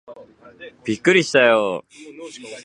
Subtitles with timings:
[0.83, 2.55] びっくりしたよー